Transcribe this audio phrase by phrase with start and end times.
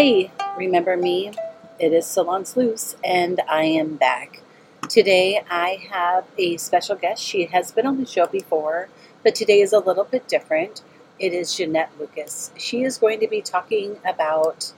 [0.00, 1.32] Hey, remember me?
[1.80, 4.42] It is Salon Sleuths, and I am back.
[4.88, 7.20] Today I have a special guest.
[7.20, 8.90] She has been on the show before,
[9.24, 10.82] but today is a little bit different.
[11.18, 12.52] It is Ginette Lucas.
[12.56, 14.72] She is going to be talking about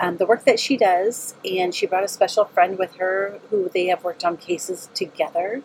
[0.00, 3.68] um, the work that she does, and she brought a special friend with her who
[3.68, 5.60] they have worked on cases together.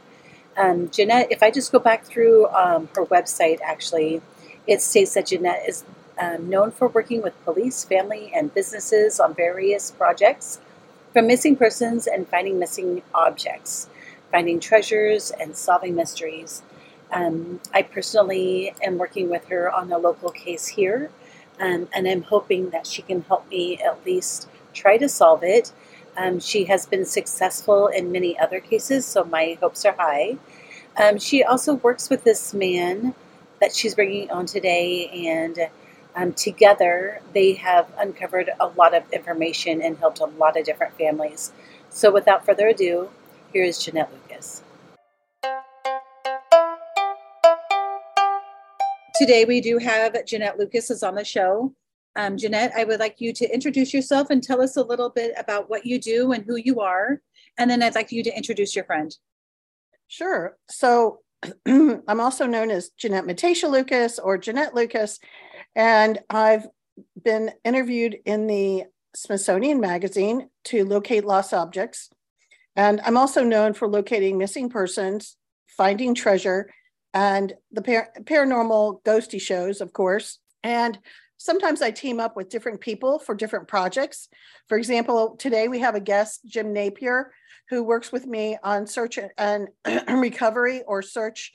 [0.57, 4.21] Um, Ginette, if I just go back through um, her website, actually,
[4.67, 5.85] it states that Ginette is
[6.19, 10.59] um, known for working with police, family, and businesses on various projects,
[11.13, 13.89] from missing persons and finding missing objects,
[14.31, 16.61] finding treasures, and solving mysteries.
[17.11, 21.09] Um, I personally am working with her on a local case here,
[21.59, 25.73] um, and I'm hoping that she can help me at least try to solve it.
[26.17, 30.37] Um, she has been successful in many other cases, so my hopes are high.
[30.97, 33.15] Um, she also works with this man
[33.59, 35.69] that she's bringing on today, and
[36.15, 40.97] um, together, they have uncovered a lot of information and helped a lot of different
[40.97, 41.51] families.
[41.89, 43.09] So, without further ado,
[43.53, 44.63] here is Ginette Lucas.
[49.15, 51.73] Today, we do have Ginette Lucas is on the show.
[52.15, 55.33] Um, Ginette, I would like you to introduce yourself and tell us a little bit
[55.37, 57.21] about what you do and who you are.
[57.57, 59.15] And then I'd like you to introduce your friend.
[60.07, 60.57] Sure.
[60.69, 61.19] So
[61.67, 65.19] I'm also known as Ginette Matasha Lucas or Ginette Lucas.
[65.75, 66.67] And I've
[67.21, 72.09] been interviewed in the Smithsonian Magazine to locate lost objects.
[72.75, 75.35] And I'm also known for locating missing persons,
[75.67, 76.69] finding treasure,
[77.13, 80.39] and the par- paranormal ghosty shows, of course.
[80.63, 80.97] And
[81.37, 84.29] sometimes I team up with different people for different projects.
[84.69, 87.33] For example, today we have a guest, Jim Napier,
[87.69, 89.67] who works with me on search and
[90.07, 91.53] recovery or search,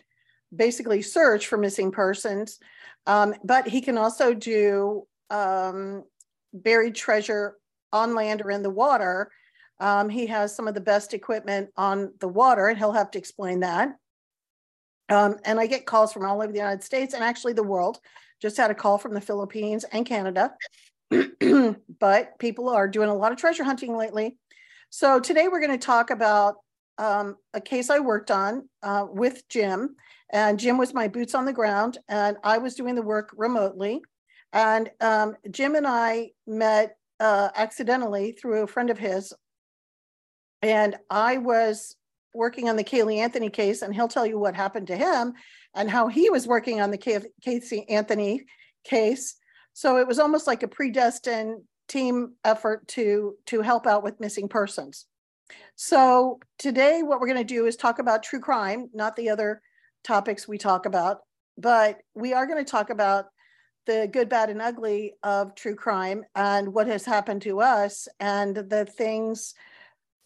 [0.54, 2.58] basically search for missing persons.
[3.06, 6.04] Um, but he can also do um,
[6.52, 7.56] buried treasure
[7.92, 9.30] on land or in the water.
[9.78, 13.18] Um, he has some of the best equipment on the water, and he'll have to
[13.18, 13.96] explain that.
[15.08, 17.98] Um, and I get calls from all over the United States and actually the world.
[18.40, 20.54] Just had a call from the Philippines and Canada.
[22.00, 24.36] but people are doing a lot of treasure hunting lately.
[24.90, 26.56] So today we're going to talk about
[26.98, 29.96] um, a case I worked on uh, with Jim.
[30.32, 34.00] And Jim was my boots on the ground, and I was doing the work remotely.
[34.52, 39.32] And um, Jim and I met uh, accidentally through a friend of his.
[40.62, 41.96] And I was
[42.34, 45.34] working on the Caylee Anthony case, and he'll tell you what happened to him
[45.74, 48.44] and how he was working on the Casey Anthony
[48.84, 49.36] case.
[49.74, 54.48] So it was almost like a predestined team effort to to help out with missing
[54.48, 55.06] persons.
[55.74, 59.60] So today, what we're going to do is talk about true crime, not the other
[60.04, 61.18] topics we talk about,
[61.58, 63.26] but we are going to talk about
[63.86, 68.56] the good, bad, and ugly of true crime and what has happened to us and
[68.56, 69.54] the things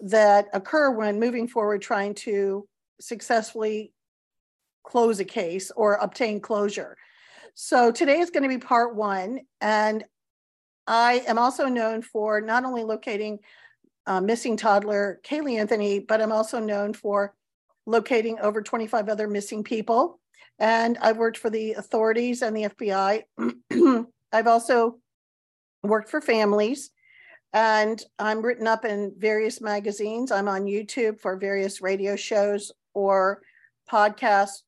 [0.01, 2.67] that occur when moving forward trying to
[3.01, 3.93] successfully
[4.83, 6.97] close a case or obtain closure.
[7.55, 9.41] So today is going to be part one.
[9.61, 10.05] And
[10.87, 13.41] I am also known for not only locating
[14.07, 17.35] uh, missing toddler Caylee Anthony, but I'm also known for
[17.87, 20.21] locating over 25 other missing people.
[20.59, 24.07] And I've worked for the authorities and the FBI.
[24.33, 24.99] I've also
[25.83, 26.91] worked for families
[27.53, 30.31] and I'm written up in various magazines.
[30.31, 33.43] I'm on YouTube for various radio shows or
[33.91, 34.63] podcasts,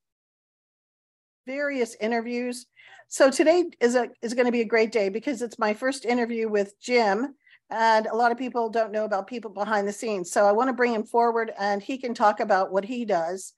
[1.46, 2.66] various interviews.
[3.08, 6.04] So today is a is going to be a great day because it's my first
[6.04, 7.34] interview with Jim,
[7.72, 10.30] and a lot of people don't know about people behind the scenes.
[10.30, 13.54] So I want to bring him forward, and he can talk about what he does,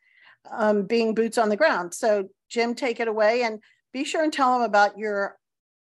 [0.50, 1.93] um, being boots on the ground.
[1.93, 3.61] So Jim, take it away, and
[3.93, 5.37] be sure and tell him about your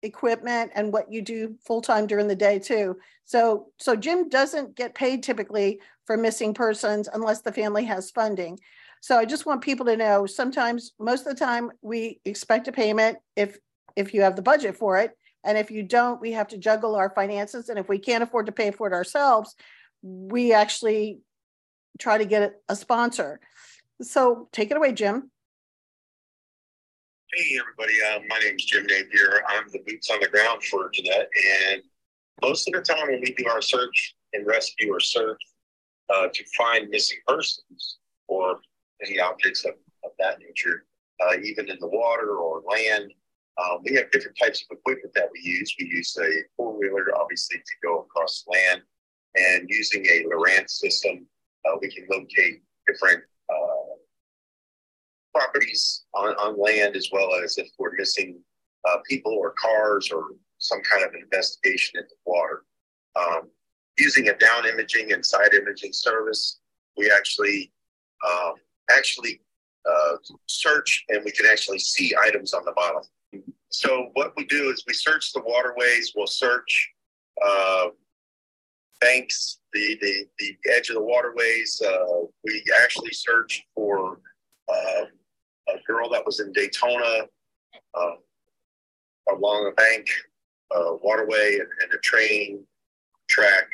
[0.03, 2.99] equipment and what you do full time during the day too.
[3.25, 8.59] So so Jim doesn't get paid typically for missing persons unless the family has funding.
[9.01, 12.73] So I just want people to know sometimes, most of the time, we expect a
[12.73, 13.59] payment if
[13.97, 15.17] if you have the budget for it.
[15.49, 17.71] And if you don't, we have to juggle our finances.
[17.71, 19.55] And if we can't afford to pay for it ourselves,
[20.03, 21.21] we actually
[21.99, 23.41] try to get a sponsor.
[24.03, 25.31] So take it away, Jim.
[27.33, 27.95] Hey, everybody.
[28.13, 29.43] Uh, my name is Jim Napier.
[29.49, 31.29] I'm the boots on the ground for Ginette.
[31.71, 31.81] And
[32.43, 35.41] most of the time, when we do our search and rescue or search
[36.15, 37.97] uh, to find missing persons
[38.27, 38.61] or
[39.03, 39.73] any objects of,
[40.05, 40.85] of that nature,
[41.27, 43.15] uh, even in the water or land.
[43.59, 45.75] Um, we have different types of equipment that we use.
[45.79, 48.83] We use a four wheeler, obviously, to go across land,
[49.35, 51.27] and using a Lowrance system,
[51.65, 53.95] uh, we can locate different uh,
[55.35, 58.39] properties on, on land as well as if we're missing
[58.89, 60.29] uh, people or cars or
[60.59, 62.65] some kind of investigation in the water.
[63.17, 63.51] Um,
[63.99, 66.61] using a down imaging and side imaging service,
[66.97, 67.73] we actually
[68.27, 68.55] um,
[68.91, 69.41] actually
[69.89, 70.17] uh,
[70.47, 73.03] search and we can actually see items on the bottom.
[73.71, 76.13] So what we do is we search the waterways.
[76.17, 76.91] We'll search
[77.45, 77.89] uh,
[79.01, 81.81] banks, the, the the edge of the waterways.
[81.85, 84.21] Uh, we actually searched for
[84.69, 85.05] uh,
[85.69, 87.27] a girl that was in Daytona
[87.95, 88.11] uh,
[89.35, 90.09] along a bank,
[90.75, 92.65] uh, waterway, and, and a train
[93.29, 93.67] track.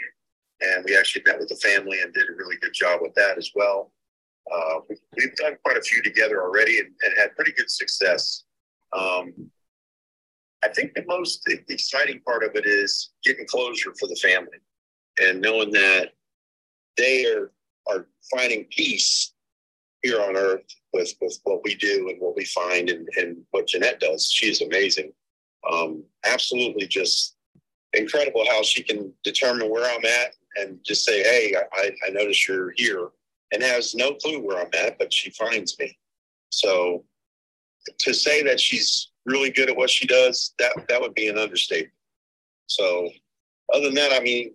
[0.60, 3.38] And we actually met with the family and did a really good job with that
[3.38, 3.92] as well.
[4.52, 4.80] Uh,
[5.16, 8.44] we've done quite a few together already and, and had pretty good success.
[8.92, 9.32] Um,
[10.64, 14.58] I think the most exciting part of it is getting closure for the family
[15.18, 16.12] and knowing that
[16.96, 17.52] they are,
[17.86, 19.34] are finding peace
[20.02, 23.66] here on earth with, with what we do and what we find and, and what
[23.66, 24.30] Ginette does.
[24.30, 25.12] She is amazing.
[25.70, 27.36] Um, absolutely just
[27.92, 32.48] incredible how she can determine where I'm at and just say, Hey, I, I notice
[32.48, 33.08] you're here
[33.52, 35.98] and has no clue where I'm at, but she finds me.
[36.50, 37.04] So
[37.98, 41.38] to say that she's really good at what she does, that that would be an
[41.38, 41.92] understatement.
[42.66, 43.08] So
[43.72, 44.54] other than that, I mean,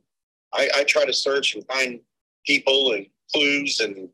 [0.53, 1.99] I, I try to search and find
[2.45, 4.09] people and clues, and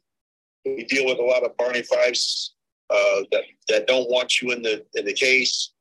[0.66, 2.56] we deal with a lot of Barney Fifes
[2.90, 5.72] uh, that that don't want you in the in the case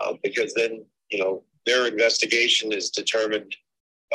[0.00, 3.54] uh, because then you know their investigation is determined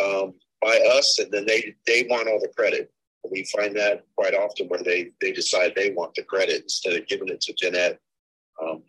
[0.04, 2.92] um, by us, and then they they want all the credit.
[3.32, 7.08] We find that quite often where they they decide they want the credit instead of
[7.08, 7.98] giving it to Ginette.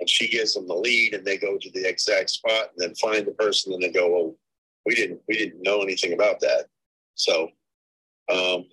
[0.06, 2.94] And she gives them the lead, and they go to the exact spot, and then
[2.94, 4.36] find the person, and they go, "Oh,
[4.84, 6.66] we didn't we didn't know anything about that."
[7.16, 7.48] So
[8.30, 8.66] um,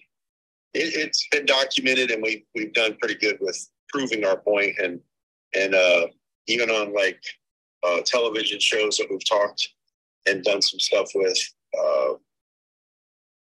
[0.76, 5.00] it, has been documented, and we we've done pretty good with proving our point, and
[5.56, 6.06] and uh,
[6.46, 7.20] even on like
[7.82, 9.70] uh, television shows that we've talked
[10.28, 11.38] and done some stuff with,
[11.80, 12.14] uh,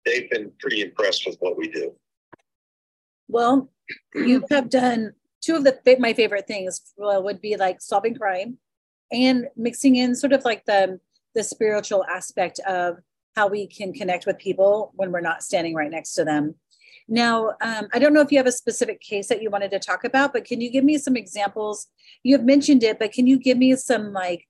[0.05, 1.95] they've been pretty impressed with what we do.
[3.29, 3.69] Well,
[4.13, 8.57] you have done two of the my favorite things would be like solving crime
[9.11, 10.99] and mixing in sort of like the
[11.35, 12.97] the spiritual aspect of
[13.35, 16.55] how we can connect with people when we're not standing right next to them.
[17.07, 19.79] Now, um, I don't know if you have a specific case that you wanted to
[19.79, 21.87] talk about, but can you give me some examples?
[22.23, 24.47] You have mentioned it, but can you give me some like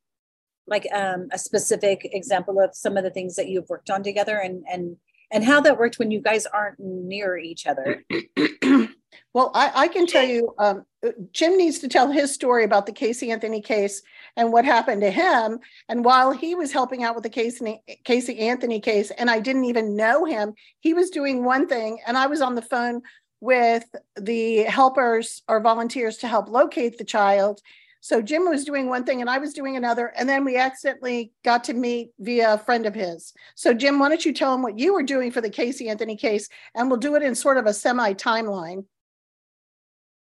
[0.70, 4.38] like um, a specific example of some of the things that you've worked on together
[4.38, 4.98] and and
[5.32, 8.04] and how that worked when you guys aren't near each other.
[9.34, 10.86] well, I, I, can tell you, um,
[11.32, 14.02] Jim needs to tell his story about the Casey Anthony case
[14.36, 15.60] and what happened to him.
[15.90, 19.66] And while he was helping out with the Casey, Casey Anthony case, and I didn't
[19.66, 23.02] even know him, he was doing one thing, and I was on the phone
[23.40, 23.86] with
[24.20, 27.62] the helpers or volunteers to help locate the child
[28.08, 30.14] so Jim was doing one thing and I was doing another.
[30.16, 33.34] And then we accidentally got to meet via a friend of his.
[33.56, 36.16] So, Jim, why don't you tell him what you were doing for the Casey Anthony
[36.16, 36.48] case?
[36.76, 38.86] And we'll do it in sort of a semi timeline.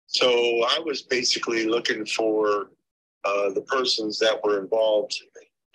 [0.10, 0.28] So,
[0.76, 2.72] I was basically looking for
[3.26, 5.16] uh, the persons that were involved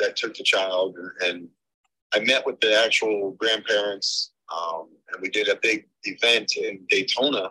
[0.00, 0.96] that took the child.
[1.22, 1.48] And
[2.12, 7.50] I met with the actual grandparents Um, and we did a big event in Daytona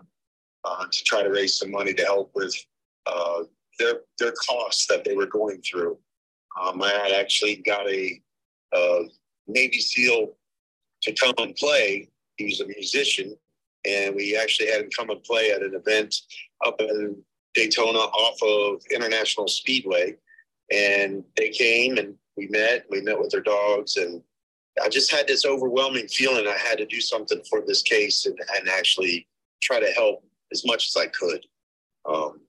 [0.63, 2.55] uh, to try to raise some money to help with
[3.05, 3.43] uh,
[3.79, 5.97] their their costs that they were going through.
[6.61, 8.21] Um, I had actually got a,
[8.73, 9.03] a
[9.47, 10.33] Navy SEAL
[11.01, 12.09] to come and play.
[12.37, 13.35] He was a musician,
[13.85, 16.15] and we actually had him come and play at an event
[16.65, 17.21] up in
[17.53, 20.15] Daytona off of International Speedway.
[20.71, 22.85] And they came and we met.
[22.89, 24.21] We met with their dogs, and
[24.83, 28.37] I just had this overwhelming feeling I had to do something for this case and,
[28.57, 29.27] and actually
[29.61, 31.45] try to help as much as I could.
[32.05, 32.41] Um,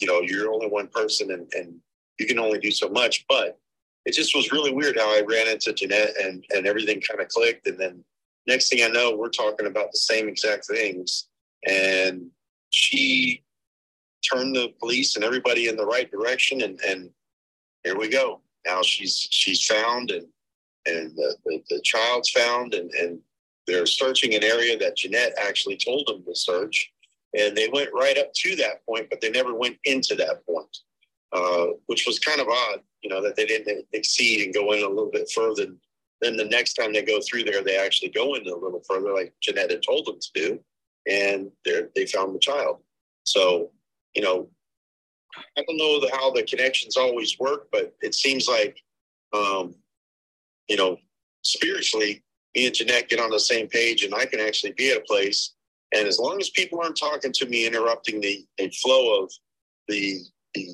[0.00, 1.76] you know, you're only one person, and, and
[2.18, 3.24] you can only do so much.
[3.28, 3.58] But
[4.04, 7.28] it just was really weird how I ran into Ginette, and and everything kind of
[7.28, 8.04] clicked, and then
[8.46, 11.28] next thing I know, we're talking about the same exact things,
[11.66, 12.28] and
[12.70, 13.42] she
[14.28, 17.10] turned the police and everybody in the right direction, and and
[17.84, 18.40] here we go.
[18.66, 20.26] Now she's she's found, and
[20.86, 23.18] and the, the, the child's found, and and
[23.66, 26.92] they're searching an area that Ginette actually told them to search,
[27.38, 30.76] and they went right up to that point, but they never went into that point,
[31.32, 34.82] uh, which was kind of odd, you know, that they didn't exceed and go in
[34.82, 35.66] a little bit further.
[36.22, 39.12] Then the next time they go through there, they actually go in a little further,
[39.12, 40.60] like Ginette had told them to do,
[41.10, 42.78] and they found the child.
[43.24, 43.72] So,
[44.14, 44.48] you know,
[45.36, 48.78] I don't know the, how the connections always work, but it seems like,
[49.32, 49.74] um,
[50.68, 50.96] you know,
[51.42, 52.22] spiritually,
[52.54, 55.00] me and Ginette get on the same page, and I can actually be at a
[55.00, 55.54] place.
[55.92, 59.32] And as long as people aren't talking to me, interrupting the, the flow of
[59.88, 60.20] the,
[60.54, 60.68] the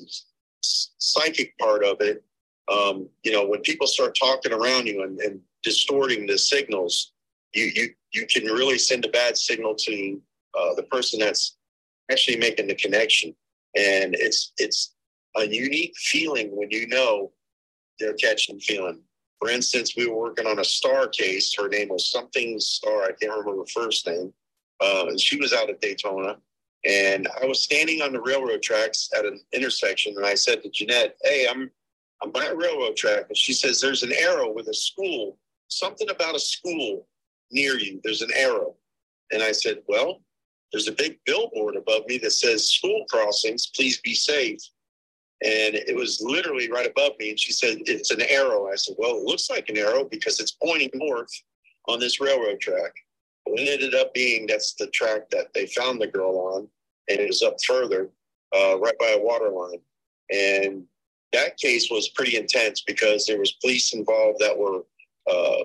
[0.61, 2.23] psychic part of it,
[2.71, 7.13] um, you know, when people start talking around you and, and distorting the signals,
[7.53, 10.21] you, you, you can really send a bad signal to
[10.57, 11.57] uh, the person that's
[12.11, 13.33] actually making the connection
[13.75, 14.95] and it's it's
[15.37, 17.31] a unique feeling when you know
[17.99, 18.99] they're catching feeling.
[19.39, 21.53] For instance, we were working on a star case.
[21.55, 23.03] Her name was something Star.
[23.03, 24.33] I can't remember her first name.
[24.81, 26.37] Uh, and she was out at Daytona,
[26.85, 30.69] and I was standing on the railroad tracks at an intersection, and I said to
[30.69, 31.69] Ginette, "Hey, I'm
[32.21, 35.37] I'm by a railroad track," and she says, "There's an arrow with a school.
[35.67, 37.07] Something about a school
[37.51, 38.01] near you.
[38.03, 38.75] There's an arrow."
[39.31, 40.21] And I said, "Well,
[40.71, 44.59] there's a big billboard above me that says school crossings, please be safe.
[45.41, 47.29] And it was literally right above me.
[47.31, 48.67] And she said, It's an arrow.
[48.67, 51.31] I said, Well, it looks like an arrow because it's pointing north
[51.87, 52.91] on this railroad track.
[53.45, 56.67] Well, it ended up being that's the track that they found the girl on.
[57.09, 58.09] And it was up further,
[58.55, 59.79] uh, right by a water line.
[60.29, 60.83] And
[61.33, 64.83] that case was pretty intense because there was police involved that were
[65.29, 65.63] uh,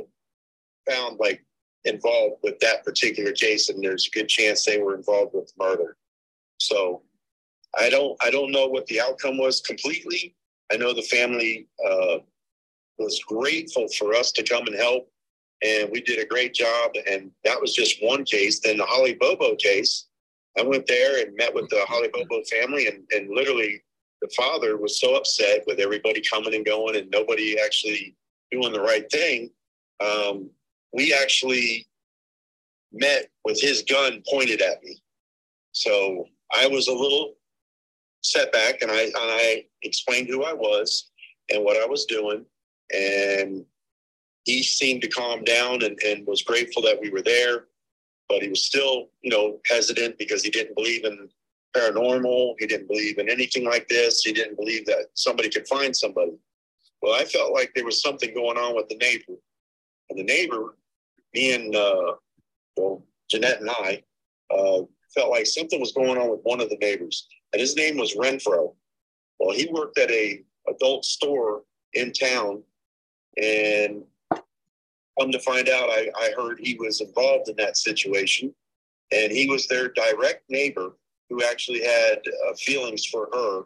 [0.89, 1.45] found like
[1.85, 5.97] involved with that particular case, and there's a good chance they were involved with murder.
[6.59, 7.03] So
[7.79, 10.35] I don't I don't know what the outcome was completely.
[10.73, 12.19] I know the family uh,
[12.99, 15.11] was grateful for us to come and help,
[15.63, 16.93] and we did a great job.
[17.11, 18.61] And that was just one case.
[18.61, 20.07] Then the Holly Bobo case,
[20.59, 23.83] I went there and met with the Holly Bobo family, and, and literally
[24.25, 28.17] the father was so upset with everybody coming and going and nobody actually
[28.51, 29.51] doing the right thing.
[30.01, 30.49] Um,
[30.95, 31.87] we actually
[32.91, 34.97] met with his gun pointed at me.
[35.73, 37.35] So I was a little
[38.23, 41.11] set back and I, and I explained who I was
[41.51, 42.47] and what I was doing.
[42.95, 43.67] And
[44.45, 47.67] he seemed to calm down and, and was grateful that we were there.
[48.31, 51.29] But he was still, you know, hesitant because he didn't believe in
[51.77, 52.55] paranormal.
[52.59, 54.23] He didn't believe in anything like this.
[54.23, 56.33] He didn't believe that somebody could find somebody.
[57.03, 59.35] Well, I felt like there was something going on with the neighbor.
[60.11, 60.77] And the neighbor
[61.35, 62.15] me and uh,
[62.77, 64.03] well, Ginette and I
[64.51, 64.83] uh,
[65.15, 68.17] felt like something was going on with one of the neighbors, and his name was
[68.17, 68.75] Renfro.
[69.39, 71.63] Well, he worked at a adult store
[71.93, 72.63] in town,
[73.37, 74.05] and
[75.19, 78.55] come to find out, I, I heard he was involved in that situation,
[79.13, 80.93] and he was their direct neighbor
[81.35, 83.63] who actually had uh, feelings for her.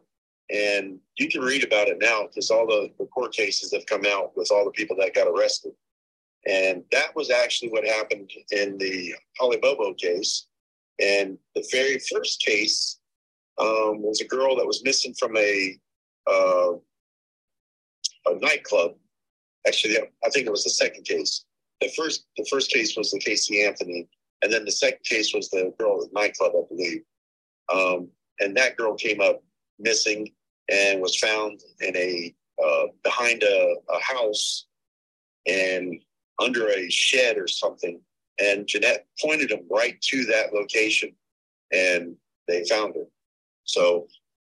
[0.51, 4.07] And you can read about it now because all the, the court cases have come
[4.07, 5.73] out with all the people that got arrested.
[6.47, 10.47] And that was actually what happened in the Holly Bobo case.
[10.99, 12.99] And the very first case
[13.59, 15.79] um, was a girl that was missing from a
[16.27, 16.73] uh,
[18.27, 18.93] a nightclub.
[19.67, 21.45] Actually, I think it was the second case.
[21.81, 24.09] The first the first case was the Casey Anthony,
[24.43, 27.03] and then the second case was the girl at the nightclub, I believe.
[27.73, 28.09] Um,
[28.41, 29.43] and that girl came up
[29.79, 30.33] missing
[30.71, 34.67] and was found in a uh, behind a, a house
[35.47, 36.01] and
[36.41, 38.01] under a shed or something.
[38.41, 41.13] And Ginette pointed them right to that location
[41.73, 43.05] and they found her.
[43.65, 44.09] So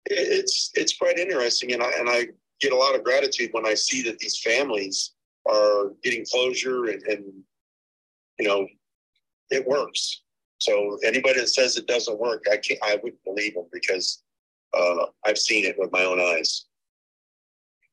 [0.06, 2.28] it's it's quite interesting and I and I
[2.60, 5.14] get a lot of gratitude when I see that these families
[5.48, 7.26] are getting closure and, and
[8.40, 8.68] you know
[9.50, 10.24] it works.
[10.62, 12.80] So anybody that says it doesn't work, I can't.
[12.84, 14.22] I wouldn't believe them because
[14.78, 16.66] uh, I've seen it with my own eyes.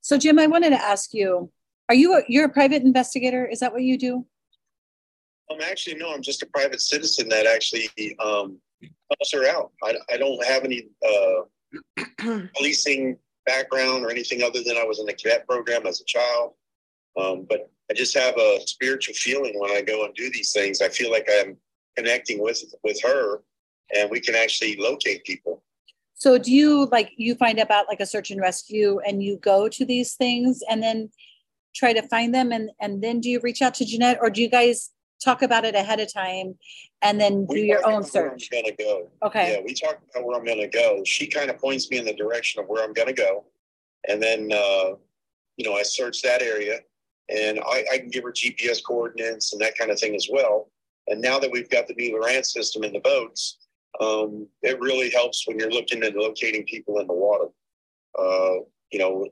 [0.03, 1.51] So Jim, I wanted to ask you:
[1.89, 3.47] Are you a, you're a private investigator?
[3.47, 4.27] Is that what you do?
[5.51, 6.13] Um, actually, no.
[6.13, 9.73] I'm just a private citizen that actually um, helps her out.
[9.83, 15.07] I, I don't have any uh, policing background or anything other than I was in
[15.07, 16.53] the cadet program as a child.
[17.19, 20.83] Um, but I just have a spiritual feeling when I go and do these things.
[20.83, 21.57] I feel like I'm
[21.99, 23.43] connecting with with her,
[23.95, 25.63] and we can actually locate people.
[26.15, 29.69] So, do you like you find about like a search and rescue, and you go
[29.69, 31.11] to these things, and then
[31.75, 34.41] try to find them, and and then do you reach out to Ginette, or do
[34.41, 34.91] you guys
[35.23, 36.57] talk about it ahead of time,
[37.03, 38.49] and then do your own search?
[38.51, 39.11] Where I'm gonna go.
[39.25, 39.55] Okay.
[39.55, 41.03] Yeah, we talk about where I'm gonna go.
[41.05, 43.45] She kind of points me in the direction of where I'm gonna go,
[44.09, 44.95] and then uh,
[45.57, 46.81] you know I search that area
[47.31, 50.71] and I, I, can give her GPS coordinates and that kind of thing as well.
[51.09, 53.59] And now that we've got the new Lowrance system in the boats,
[54.01, 57.47] um, it really helps when you're looking at locating people in the water.
[58.19, 59.29] Uh, you know,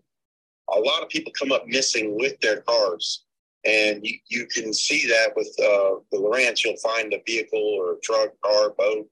[0.75, 3.25] a lot of people come up missing with their cars,
[3.65, 6.65] and you, you can see that with uh, the Lowrance.
[6.65, 9.07] You'll find a vehicle or a truck, car, boat,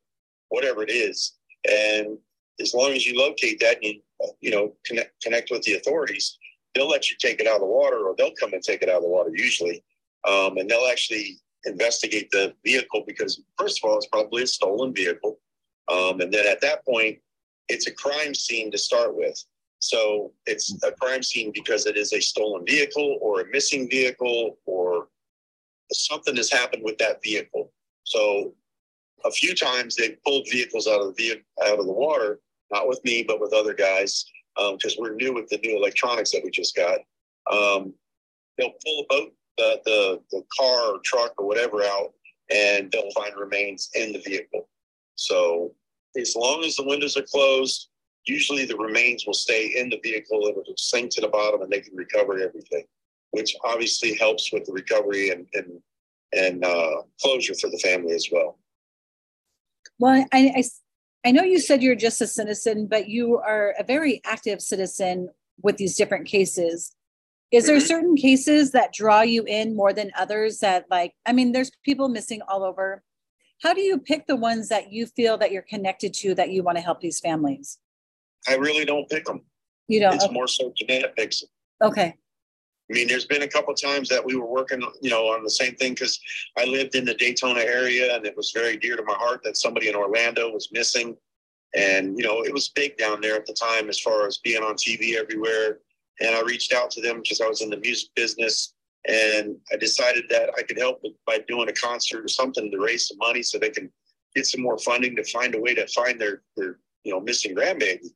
[0.48, 1.34] whatever it is,
[1.70, 2.18] and
[2.60, 4.00] as long as you locate that and you
[4.40, 6.38] you know connect connect with the authorities,
[6.74, 8.88] they'll let you take it out of the water or they'll come and take it
[8.88, 9.82] out of the water usually.
[10.26, 14.94] Um, and they'll actually investigate the vehicle because, first of all, it's probably a stolen
[14.94, 15.38] vehicle.
[15.90, 17.18] Um, and then at that point,
[17.68, 19.42] it's a crime scene to start with.
[19.78, 24.58] So it's a crime scene because it is a stolen vehicle or a missing vehicle
[24.64, 25.08] or
[25.92, 27.70] something has happened with that vehicle.
[28.04, 28.54] So
[29.24, 32.40] a few times they've pulled vehicles out of the vehicle, out of the water,
[32.70, 34.24] not with me, but with other guys
[34.56, 37.00] because um, we're new with the new electronics that we just got.
[37.50, 37.92] Um,
[38.56, 42.12] they'll pull a boat, the, the, the car or truck or whatever out,
[42.50, 44.68] and they'll find remains in the vehicle.
[45.16, 45.74] So
[46.16, 47.88] as long as the windows are closed,
[48.26, 50.46] usually the remains will stay in the vehicle.
[50.46, 52.84] It will sink to the bottom and they can recover everything,
[53.30, 55.80] which obviously helps with the recovery and, and,
[56.32, 58.58] and uh, closure for the family as well.
[59.98, 60.64] Well, I, I
[61.26, 65.30] I know you said you're just a citizen, but you are a very active citizen
[65.62, 66.94] with these different cases.
[67.54, 71.52] Is there certain cases that draw you in more than others that like I mean
[71.52, 73.02] there's people missing all over.
[73.62, 76.62] How do you pick the ones that you feel that you're connected to that you
[76.62, 77.78] want to help these families?
[78.46, 79.42] I really don't pick them.
[79.88, 80.14] You don't.
[80.14, 80.34] It's okay.
[80.34, 81.48] more so Ginette picks them.
[81.82, 82.14] Okay.
[82.90, 85.50] I mean, there's been a couple times that we were working, you know, on the
[85.50, 86.20] same thing because
[86.58, 89.56] I lived in the Daytona area and it was very dear to my heart that
[89.56, 91.16] somebody in Orlando was missing.
[91.74, 94.62] And, you know, it was big down there at the time as far as being
[94.62, 95.78] on TV everywhere.
[96.20, 98.74] And I reached out to them because I was in the music business
[99.06, 103.08] and I decided that I could help by doing a concert or something to raise
[103.08, 103.90] some money so they can
[104.34, 107.54] get some more funding to find a way to find their, their you know, missing
[107.54, 108.08] grandbaby.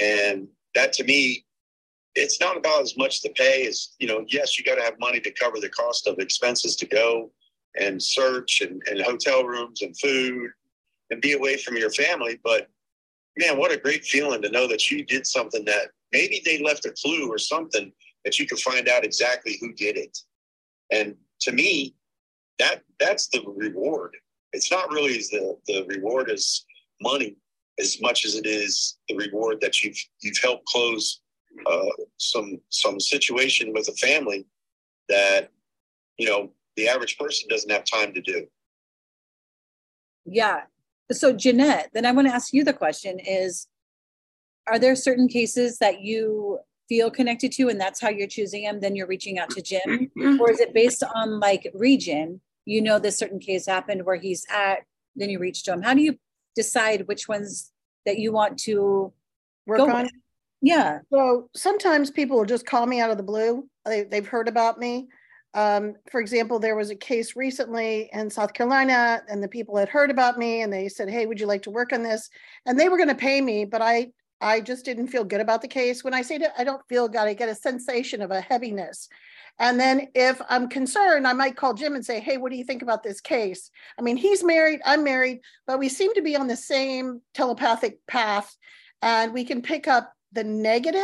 [0.00, 1.44] And that to me
[2.14, 4.98] it's not about as much to pay as you know yes you got to have
[4.98, 7.30] money to cover the cost of expenses to go
[7.78, 10.50] and search and, and hotel rooms and food
[11.10, 12.68] and be away from your family but
[13.38, 16.86] man what a great feeling to know that you did something that maybe they left
[16.86, 17.92] a clue or something
[18.24, 20.16] that you can find out exactly who did it
[20.90, 21.94] and to me
[22.58, 24.16] that that's the reward
[24.52, 26.64] it's not really the the reward is
[27.00, 27.36] money
[27.78, 31.20] as much as it is the reward that you've you've helped close
[31.66, 34.46] uh, some some situation with a family
[35.08, 35.50] that
[36.16, 38.46] you know the average person doesn't have time to do.
[40.24, 40.62] Yeah.
[41.10, 43.66] So Ginette, then I want to ask you the question: Is
[44.70, 48.80] are there certain cases that you feel connected to, and that's how you're choosing them?
[48.80, 52.40] Then you're reaching out to Jim, or is it based on like region?
[52.64, 54.80] You know, this certain case happened where he's at,
[55.16, 55.82] then you reach to him.
[55.82, 56.18] How do you
[56.54, 57.72] decide which ones
[58.04, 59.12] that you want to
[59.66, 60.02] work on?
[60.02, 60.12] With?
[60.60, 60.98] Yeah.
[61.12, 63.68] So sometimes people will just call me out of the blue.
[63.84, 65.08] They, they've heard about me.
[65.54, 69.88] Um, for example, there was a case recently in South Carolina, and the people had
[69.88, 72.28] heard about me, and they said, "Hey, would you like to work on this?"
[72.66, 75.62] And they were going to pay me, but I I just didn't feel good about
[75.62, 76.04] the case.
[76.04, 79.08] When I say that I don't feel good, I get a sensation of a heaviness.
[79.58, 82.64] And then if I'm concerned, I might call Jim and say, Hey, what do you
[82.64, 83.70] think about this case?
[83.98, 87.98] I mean, he's married, I'm married, but we seem to be on the same telepathic
[88.06, 88.56] path
[89.02, 91.02] and we can pick up the negative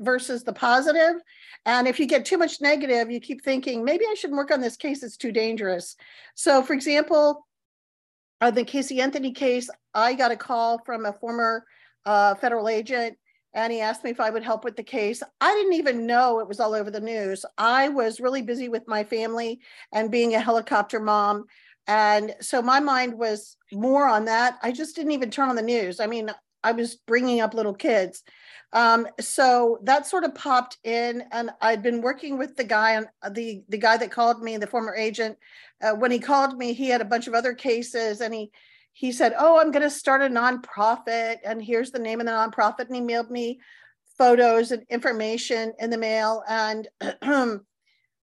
[0.00, 1.20] versus the positive.
[1.64, 4.60] And if you get too much negative, you keep thinking, maybe I should work on
[4.60, 5.96] this case, it's too dangerous.
[6.34, 7.46] So, for example,
[8.40, 11.64] uh, the Casey Anthony case, I got a call from a former
[12.06, 13.18] uh, federal agent
[13.56, 15.22] and he asked me if I would help with the case.
[15.40, 17.44] I didn't even know it was all over the news.
[17.56, 19.60] I was really busy with my family
[19.92, 21.46] and being a helicopter mom.
[21.86, 24.58] And so my mind was more on that.
[24.62, 26.00] I just didn't even turn on the news.
[26.00, 26.30] I mean,
[26.62, 28.24] I was bringing up little kids.
[28.74, 33.06] Um, so that sort of popped in, and I'd been working with the guy on
[33.32, 35.38] the the guy that called me, the former agent.
[35.80, 38.50] Uh, when he called me, he had a bunch of other cases, and he
[38.96, 42.32] he said, "Oh, I'm going to start a nonprofit, and here's the name of the
[42.32, 43.60] nonprofit." And he mailed me
[44.16, 46.88] photos and information in the mail, and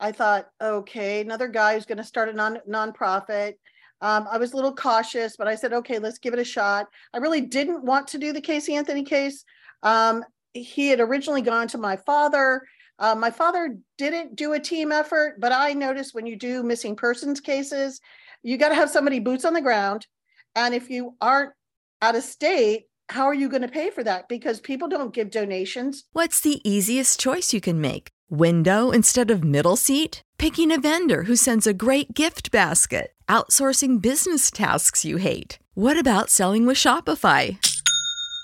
[0.01, 3.57] I thought, okay, another guy who's going to start a non nonprofit.
[4.01, 6.87] Um, I was a little cautious, but I said, okay, let's give it a shot.
[7.13, 9.45] I really didn't want to do the Casey Anthony case.
[9.83, 12.63] Um, he had originally gone to my father.
[12.99, 16.97] Uh, my father didn't do a team effort, but I noticed when you do missing
[16.97, 18.01] persons cases,
[18.43, 20.07] you got to have somebody boots on the ground.
[20.55, 21.53] And if you aren't
[22.01, 24.29] out of state, how are you going to pay for that?
[24.29, 26.05] Because people don't give donations.
[26.13, 28.09] What's the easiest choice you can make?
[28.31, 30.23] Window instead of middle seat?
[30.39, 33.13] Picking a vendor who sends a great gift basket?
[33.29, 35.59] Outsourcing business tasks you hate?
[35.75, 37.59] What about selling with Shopify?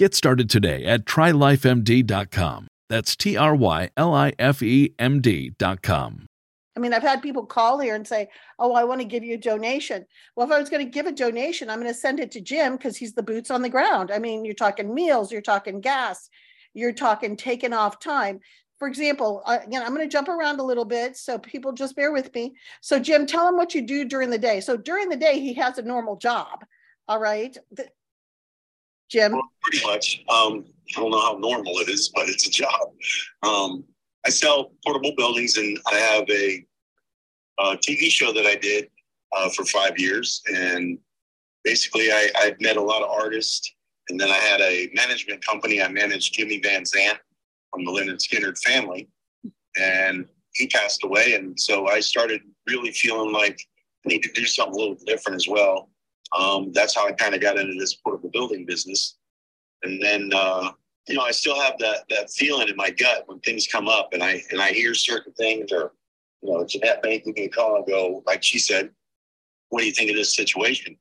[0.00, 2.68] Get started today at trylifemd.com.
[2.88, 6.24] That's T R Y L I F E M D.com.
[6.74, 9.34] I mean, I've had people call here and say, Oh, I want to give you
[9.34, 10.06] a donation.
[10.34, 12.40] Well, if I was going to give a donation, I'm going to send it to
[12.40, 14.10] Jim because he's the boots on the ground.
[14.10, 16.30] I mean, you're talking meals, you're talking gas,
[16.72, 18.40] you're talking taking off time.
[18.78, 22.10] For example, again, I'm going to jump around a little bit, so people just bear
[22.10, 22.54] with me.
[22.80, 24.60] So, Jim, tell him what you do during the day.
[24.60, 26.64] So, during the day, he has a normal job.
[27.06, 27.54] All right.
[29.10, 29.32] Jim?
[29.32, 30.22] Well, pretty much.
[30.28, 30.64] Um,
[30.96, 32.92] I don't know how normal it is, but it's a job.
[33.42, 33.84] Um,
[34.26, 36.64] I sell portable buildings, and I have a,
[37.58, 38.88] a TV show that I did
[39.36, 40.42] uh, for five years.
[40.46, 40.98] And
[41.64, 43.72] basically, I, I met a lot of artists.
[44.08, 45.80] And then I had a management company.
[45.80, 47.18] I managed Jimmy Van Zant
[47.72, 49.08] from the Lynyrd Skynyrd family.
[49.76, 51.34] And he passed away.
[51.34, 53.60] And so I started really feeling like
[54.04, 55.90] I need to do something a little different as well.
[56.36, 59.16] Um, that's how I kind of got into this portable building business.
[59.82, 60.72] And then, uh,
[61.08, 64.10] you know, I still have that that feeling in my gut when things come up,
[64.12, 65.92] and I and I hear certain things, or
[66.42, 68.90] you know, Ginette me a call and go, like she said,
[69.70, 70.96] "What do you think of this situation?"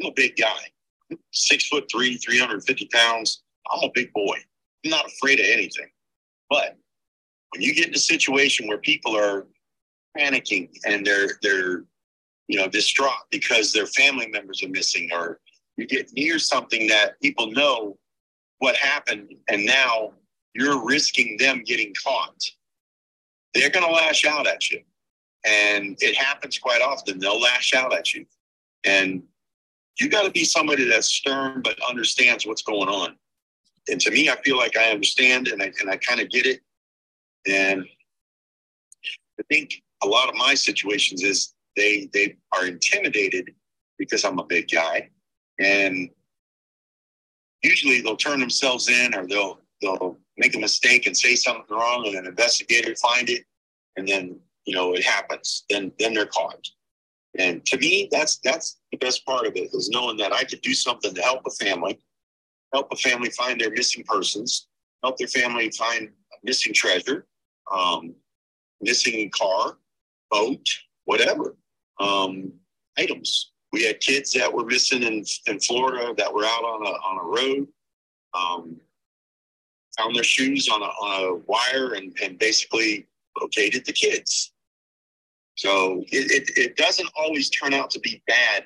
[0.00, 3.42] I'm a big guy, six foot three, three hundred fifty pounds.
[3.70, 4.36] I'm a big boy.
[4.84, 5.88] I'm not afraid of anything.
[6.48, 6.76] But
[7.50, 9.46] when you get in a situation where people are
[10.16, 11.84] panicking and they're they're
[12.52, 15.40] you know, distraught because their family members are missing, or
[15.76, 17.98] you get near something that people know
[18.58, 20.12] what happened, and now
[20.54, 22.40] you're risking them getting caught.
[23.54, 24.80] They're going to lash out at you.
[25.44, 27.18] And it happens quite often.
[27.18, 28.24] They'll lash out at you.
[28.84, 29.22] And
[29.98, 33.16] you got to be somebody that's stern but understands what's going on.
[33.88, 36.46] and to me, I feel like I understand and I and I kind of get
[36.46, 36.60] it.
[37.46, 37.84] And
[39.40, 43.54] I think a lot of my situations is they they are intimidated
[43.98, 45.08] because I'm a big guy,
[45.62, 46.10] and
[47.62, 52.06] usually they'll turn themselves in or they'll they'll make a mistake and say something wrong,
[52.06, 53.44] and an investigator find it,
[53.96, 55.64] and then you know it happens.
[55.70, 56.68] Then then they're caught.
[57.38, 60.60] And to me, that's that's the best part of it is knowing that I could
[60.60, 61.98] do something to help a family,
[62.72, 64.68] help a family find their missing persons,
[65.02, 66.10] help their family find
[66.42, 67.26] missing treasure,
[67.74, 68.14] um,
[68.80, 69.78] missing car,
[70.30, 70.66] boat,
[71.04, 71.56] whatever,
[72.00, 72.52] um,
[72.98, 73.51] items.
[73.72, 77.18] We had kids that were missing in, in Florida that were out on a, on
[77.20, 77.68] a road,
[78.34, 78.76] um,
[79.96, 83.06] found their shoes on a, on a wire and, and basically
[83.40, 84.52] located the kids.
[85.54, 88.64] So it, it, it, doesn't always turn out to be bad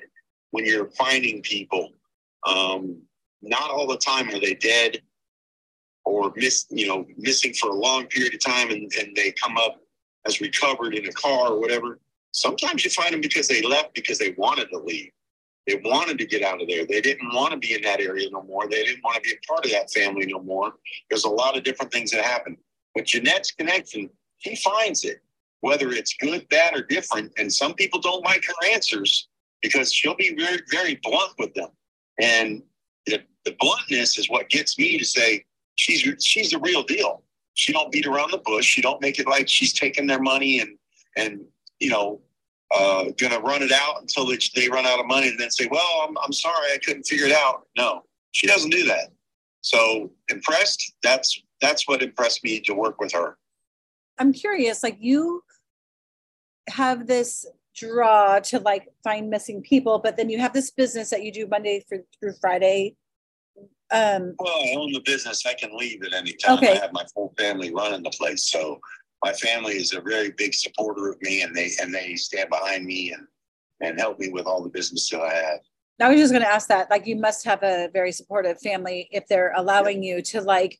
[0.51, 1.91] when you're finding people.
[2.45, 3.01] Um,
[3.41, 5.01] not all the time are they dead
[6.05, 9.57] or miss, you know, missing for a long period of time and, and they come
[9.57, 9.81] up
[10.25, 11.99] as recovered in a car or whatever.
[12.37, 15.09] Sometimes you find them because they left because they wanted to leave.
[15.65, 16.85] They wanted to get out of there.
[16.85, 18.67] They didn't want to be in that area no more.
[18.69, 20.73] They didn't want to be a part of that family no more.
[21.09, 22.55] There's a lot of different things that happen.
[22.93, 25.17] But Ginette's connection, he finds it,
[25.61, 27.33] whether it's good, bad, or different.
[27.39, 29.27] And some people don't like her answers
[29.63, 31.69] because she'll be very, very blunt with them.
[32.21, 32.61] And
[33.07, 35.43] the, the bluntness is what gets me to say
[35.75, 37.23] she's she's the real deal.
[37.55, 38.65] She don't beat around the bush.
[38.65, 40.77] She don't make it like she's taking their money and
[41.17, 41.41] and
[41.79, 42.21] you know
[42.71, 45.51] uh, going to run it out until they, they run out of money and then
[45.51, 47.67] say, well, I'm, I'm sorry, I couldn't figure it out.
[47.77, 49.11] No, she doesn't do that.
[49.61, 50.93] So impressed.
[51.03, 53.37] That's, that's what impressed me to work with her.
[54.17, 55.43] I'm curious, like you
[56.69, 61.23] have this draw to like find missing people, but then you have this business that
[61.23, 62.95] you do Monday through, through Friday.
[63.91, 65.45] Um, well, I own the business.
[65.45, 66.57] I can leave at any time.
[66.57, 66.73] Okay.
[66.73, 68.49] I have my full family running the place.
[68.49, 68.79] So
[69.23, 72.85] my family is a very big supporter of me and they and they stand behind
[72.85, 73.27] me and
[73.81, 75.59] and help me with all the business that I have.
[75.99, 76.89] I was just going to ask that.
[76.89, 80.79] Like, you must have a very supportive family if they're allowing you to like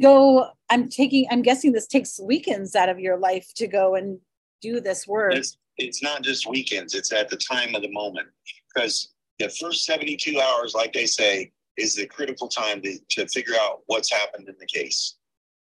[0.00, 0.50] go.
[0.68, 1.26] I'm taking.
[1.30, 4.18] I'm guessing this takes weekends out of your life to go and
[4.60, 5.34] do this work.
[5.34, 6.94] It's, it's not just weekends.
[6.94, 8.28] It's at the time of the moment
[8.74, 13.54] because the first 72 hours, like they say, is the critical time to, to figure
[13.58, 15.16] out what's happened in the case.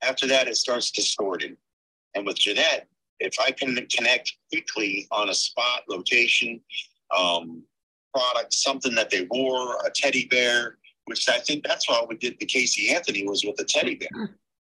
[0.03, 1.57] After that, it starts distorting.
[2.15, 2.87] And with Ginette,
[3.21, 6.61] if I can connect quickly on a spot, location,
[7.17, 7.63] um,
[8.15, 12.39] product, something that they wore, a teddy bear, which I think that's why we did
[12.39, 14.37] the Casey Anthony was with the teddy bear.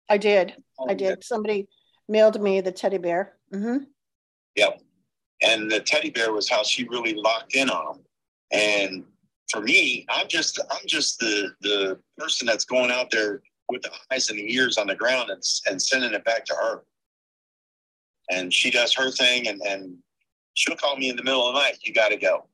[0.10, 0.56] I did.
[0.88, 1.24] I did.
[1.24, 1.68] Somebody
[2.08, 3.34] mailed me the teddy bear.
[3.54, 3.86] Mm-hmm.
[4.56, 4.82] Yep.
[5.42, 8.04] And the teddy bear was how she really locked in on him.
[8.52, 9.04] And
[9.50, 13.92] for me, I'm just I'm just the the person that's going out there with the
[14.12, 16.84] eyes and the ears on the ground and, and sending it back to her
[18.30, 19.98] and she does her thing and, and
[20.54, 21.78] she'll call me in the middle of the night.
[21.84, 22.48] You got to go.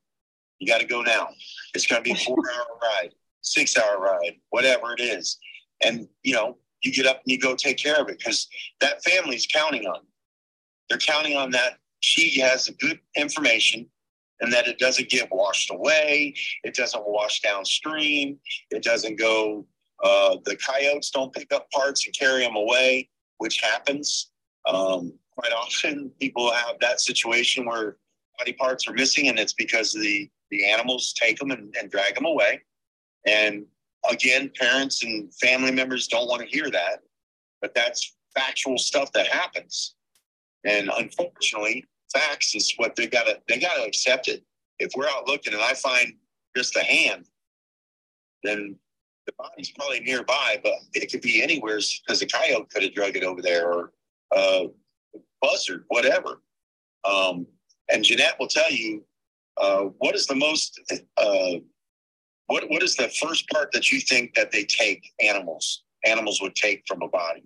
[0.58, 1.28] You got to go now.
[1.74, 5.38] It's going to be a four hour ride, six hour ride, whatever it is.
[5.82, 8.48] And, you know, you get up and you go take care of it because
[8.80, 10.00] that family's counting on.
[10.88, 13.86] They're counting on that she has the good information
[14.40, 16.34] and that it doesn't get washed away.
[16.64, 18.38] It doesn't wash downstream.
[18.70, 19.66] It doesn't go,
[20.02, 24.30] uh, the coyotes don't pick up parts and carry them away, which happens.
[24.66, 27.96] Um, quite often people have that situation where
[28.38, 32.14] body parts are missing and it's because the, the animals take them and, and drag
[32.14, 32.60] them away.
[33.26, 33.66] And
[34.08, 37.00] again, parents and family members don't want to hear that,
[37.60, 39.94] but that's factual stuff that happens.
[40.64, 44.42] And unfortunately, facts is what they gotta they gotta accept it.
[44.78, 46.14] If we're out looking and I find
[46.56, 47.26] just a hand,
[48.42, 48.76] then
[49.26, 53.16] the body's probably nearby, but it could be anywhere because a coyote could have drug
[53.16, 53.92] it over there or
[54.34, 54.64] uh,
[55.40, 56.42] buzzard, whatever.
[57.04, 57.46] Um,
[57.92, 59.04] and Ginette will tell you
[59.56, 60.80] uh, what is the most
[61.16, 61.52] uh,
[62.46, 66.54] what what is the first part that you think that they take animals animals would
[66.54, 67.44] take from a body?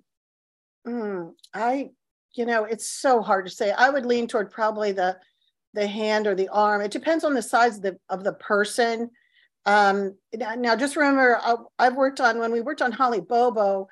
[0.87, 1.91] Mm, I
[2.35, 3.73] you know it's so hard to say.
[3.73, 5.19] I would lean toward probably the
[5.73, 6.81] the hand or the arm.
[6.83, 9.11] It depends on the size of the of the person.
[9.67, 13.89] Um, now, just remember, I, have worked on when we worked on Holly Bobo.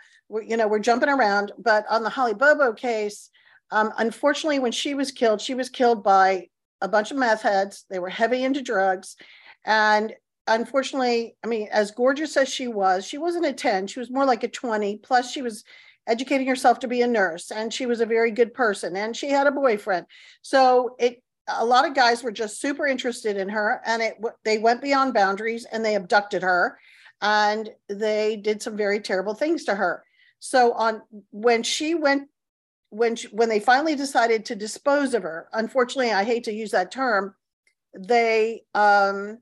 [0.47, 3.31] you know, we're jumping around, but on the Holly Bobo case,
[3.73, 6.49] um, unfortunately, when she was killed, she was killed by
[6.83, 7.87] a bunch of meth heads.
[7.89, 9.17] They were heavy into drugs.
[9.65, 10.15] And
[10.47, 14.27] unfortunately, I mean, as gorgeous as she was, she wasn't a 10, she was more
[14.27, 14.99] like a 20.
[14.99, 15.65] Plus, she was
[16.07, 19.31] educating herself to be a nurse and she was a very good person and she
[19.31, 20.05] had a boyfriend.
[20.43, 24.59] So it, a lot of guys were just super interested in her and it they
[24.59, 26.79] went beyond boundaries and they abducted her
[27.21, 30.03] and they did some very terrible things to her.
[30.41, 32.29] So on when she went
[32.93, 36.73] when she, when they finally decided to dispose of her, unfortunately, I hate to use
[36.73, 37.35] that term,
[37.99, 39.39] they um,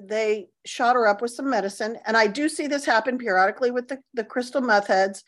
[0.00, 3.88] they shot her up with some medicine, and I do see this happen periodically with
[3.88, 5.24] the, the crystal meth heads.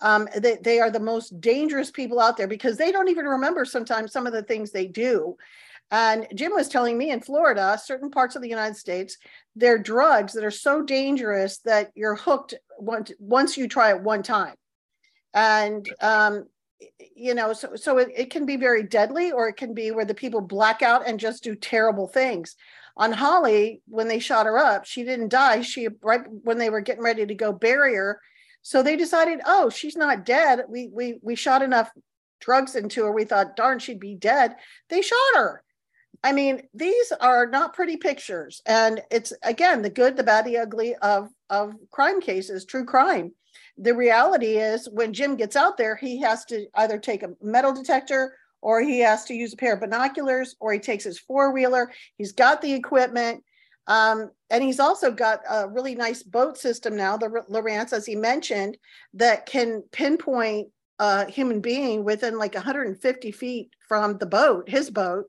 [0.00, 3.66] Um, they, they are the most dangerous people out there because they don't even remember
[3.66, 5.36] sometimes some of the things they do.
[5.90, 9.18] And Jim was telling me in Florida, certain parts of the United States,
[9.56, 14.22] they're drugs that are so dangerous that you're hooked once, once you try it one
[14.22, 14.54] time.
[15.34, 16.46] And, um,
[17.14, 20.04] you know, so, so it, it can be very deadly, or it can be where
[20.04, 22.56] the people black out and just do terrible things.
[22.96, 25.62] On Holly, when they shot her up, she didn't die.
[25.62, 28.20] She, right when they were getting ready to go bury her,
[28.62, 30.64] so they decided, oh, she's not dead.
[30.68, 31.90] We we we shot enough
[32.40, 33.12] drugs into her.
[33.12, 34.56] We thought, darn, she'd be dead.
[34.88, 35.62] They shot her.
[36.22, 38.60] I mean, these are not pretty pictures.
[38.66, 43.32] And it's again the good, the bad, the ugly of of crime cases, true crime.
[43.78, 47.72] The reality is when Jim gets out there, he has to either take a metal
[47.72, 51.90] detector or he has to use a pair of binoculars or he takes his four-wheeler.
[52.16, 53.42] He's got the equipment.
[53.86, 58.14] Um, and he's also got a really nice boat system now, the Lowrance, as he
[58.14, 58.76] mentioned,
[59.14, 65.24] that can pinpoint a human being within like 150 feet from the boat, his boat.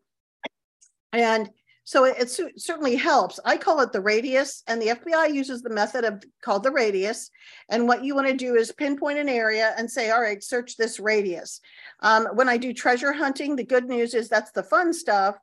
[1.13, 1.49] And
[1.83, 3.39] so it, it, certainly helps.
[3.43, 7.31] I call it the radius, and the FBI uses the method of called the radius.
[7.69, 10.77] And what you want to do is pinpoint an area and say, all right, search
[10.77, 11.59] this radius.
[12.01, 15.37] Um, when I do treasure hunting, the good news is that's the fun stuff.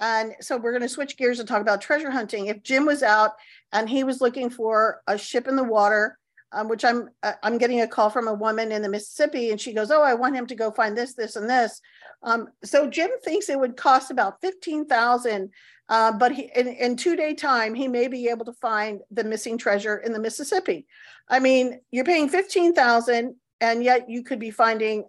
[0.00, 2.46] And so we're going to switch gears and talk about treasure hunting.
[2.46, 3.32] If Jim was out
[3.72, 6.18] and he was looking for a ship in the water,
[6.54, 9.60] um, which I'm uh, I'm getting a call from a woman in the Mississippi, and
[9.60, 11.80] she goes, "Oh, I want him to go find this, this, and this."
[12.22, 15.50] Um, so Jim thinks it would cost about fifteen thousand,
[15.88, 19.24] uh, but he in, in two day time he may be able to find the
[19.24, 20.86] missing treasure in the Mississippi.
[21.28, 25.04] I mean, you're paying fifteen thousand, and yet you could be finding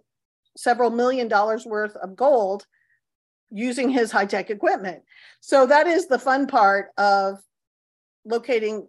[0.56, 2.66] several million dollars worth of gold
[3.50, 5.02] using his high tech equipment.
[5.40, 7.38] So that is the fun part of
[8.24, 8.88] locating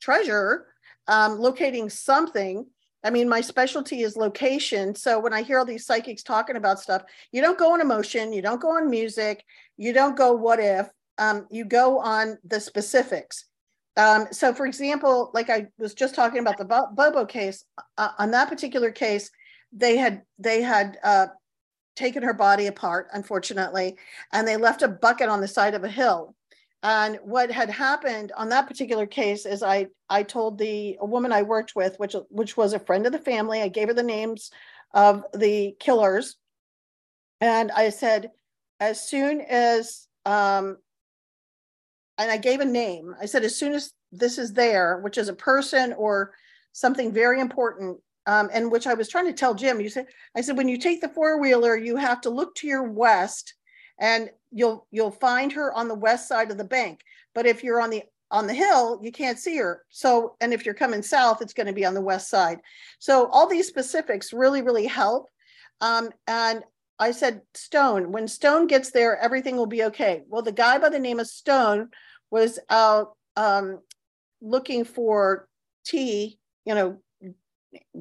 [0.00, 0.66] treasure,
[1.08, 2.66] um, locating something.
[3.04, 4.94] I mean, my specialty is location.
[4.94, 8.32] So when I hear all these psychics talking about stuff, you don't go on emotion,
[8.32, 9.44] you don't go on music,
[9.76, 10.88] you don't go what if,
[11.18, 13.46] um, you go on the specifics.
[13.96, 17.64] Um, so, for example, like I was just talking about the Bobo case,
[17.96, 19.30] uh, on that particular case,
[19.72, 21.26] they had they had uh,
[21.96, 23.96] taken her body apart, unfortunately,
[24.32, 26.35] and they left a bucket on the side of a hill.
[26.86, 31.42] And what had happened on that particular case is I I told the woman I
[31.42, 34.52] worked with, which which was a friend of the family, I gave her the names
[34.94, 36.36] of the killers,
[37.40, 38.30] and I said,
[38.78, 40.76] as soon as um,
[42.18, 43.16] and I gave a name.
[43.20, 46.34] I said, as soon as this is there, which is a person or
[46.70, 49.80] something very important, um, and which I was trying to tell Jim.
[49.80, 52.68] You said, I said, when you take the four wheeler, you have to look to
[52.68, 53.54] your west,
[53.98, 57.00] and you'll you'll find her on the west side of the bank.
[57.34, 59.84] But if you're on the on the hill, you can't see her.
[59.90, 62.58] So, and if you're coming south, it's going to be on the west side.
[62.98, 65.28] So, all these specifics really, really help.
[65.80, 66.64] Um, and
[66.98, 70.22] I said, Stone, when Stone gets there, everything will be okay.
[70.28, 71.90] Well, the guy by the name of Stone
[72.30, 73.80] was out um,
[74.40, 75.48] looking for
[75.84, 76.98] tea, you know,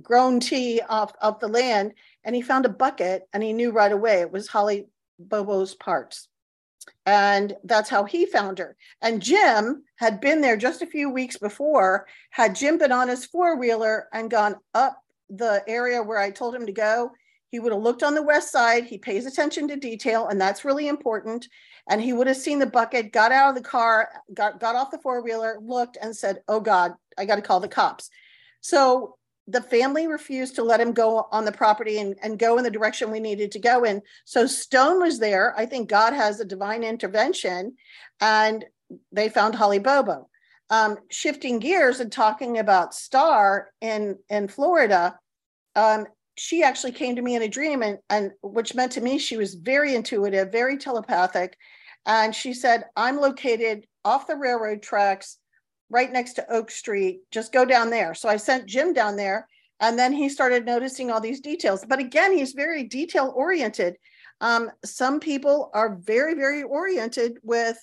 [0.01, 3.91] grown tea off, off the land and he found a bucket and he knew right
[3.91, 4.87] away it was Holly
[5.19, 6.27] Bobo's parts.
[7.05, 8.75] And that's how he found her.
[9.01, 12.07] And Jim had been there just a few weeks before.
[12.31, 16.53] Had Jim been on his four wheeler and gone up the area where I told
[16.53, 17.11] him to go,
[17.49, 18.85] he would have looked on the west side.
[18.85, 21.47] He pays attention to detail, and that's really important.
[21.89, 24.91] And he would have seen the bucket, got out of the car, got, got off
[24.91, 28.09] the four wheeler, looked, and said, Oh God, I got to call the cops.
[28.61, 32.63] So the family refused to let him go on the property and, and go in
[32.63, 34.01] the direction we needed to go in.
[34.25, 35.53] So Stone was there.
[35.57, 37.75] I think God has a divine intervention,
[38.19, 38.65] and
[39.11, 40.29] they found Holly Bobo.
[40.71, 45.19] Um, shifting gears and talking about Star in in Florida,
[45.75, 49.19] um, she actually came to me in a dream, and, and which meant to me
[49.19, 51.55] she was very intuitive, very telepathic,
[52.07, 55.37] and she said, "I'm located off the railroad tracks."
[55.89, 57.19] Right next to Oak Street.
[57.31, 58.13] Just go down there.
[58.13, 59.47] So I sent Jim down there
[59.79, 61.85] and then he started noticing all these details.
[61.87, 63.95] But again, he's very detail oriented.
[64.41, 67.77] Um, some people are very, very oriented with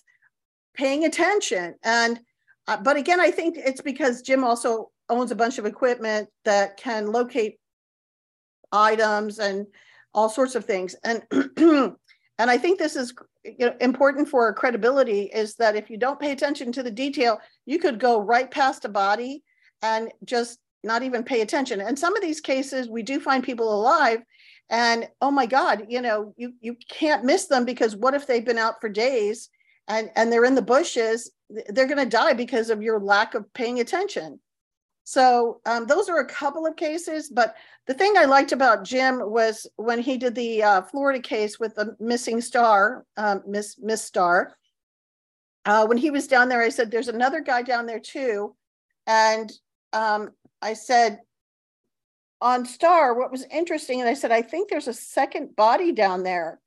[0.75, 1.75] paying attention.
[1.83, 2.21] And,
[2.67, 6.77] uh, but again, I think it's because Jim also owns a bunch of equipment that
[6.77, 7.59] can locate
[8.71, 9.67] items and
[10.15, 10.97] all sorts of things.
[11.05, 11.97] And, and
[12.39, 13.13] I think this is
[13.45, 17.39] you know, important for credibility is that if you don't pay attention to the detail,
[17.67, 19.43] you could go right past a body
[19.83, 21.81] and just not even pay attention.
[21.81, 24.21] And some of these cases, we do find people alive,
[24.71, 28.45] and oh my God, you know, you you can't miss them because what if they've
[28.45, 29.51] been out for days
[29.89, 31.31] and and they're in the bushes?
[31.69, 34.41] They're going to die because of your lack of paying attention.
[35.05, 37.55] So um, those are a couple of cases, but
[37.87, 41.75] the thing I liked about Jim was when he did the uh, Florida case with
[41.75, 44.57] the missing star, um, Miss Miss Star.
[45.65, 48.55] Uh, when he was down there, I said, "There's another guy down there too,"
[49.07, 49.53] and
[49.93, 51.21] um, I said,
[52.41, 56.25] "On Star, what was interesting?" And I said, "I think there's a second body down
[56.25, 56.61] there,